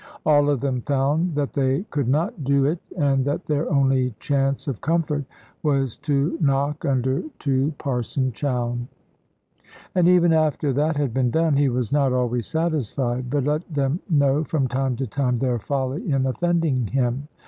[0.25, 4.67] All of them found that they could not do it, and that their only chance
[4.67, 5.25] of comfort
[5.61, 8.87] was to knock under to Parson Chowne.
[9.93, 13.99] And even after that had been done, he was not always satisfied, but let them
[14.09, 17.27] know from time to time their folly in offending him.